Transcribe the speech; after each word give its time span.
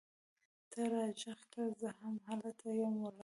ته 0.71 0.79
راږغ 0.91 1.39
کړه! 1.51 1.65
زه 1.81 1.89
هم 1.99 2.15
هلته 2.27 2.67
یم 2.79 2.95
ولاړه 2.99 3.19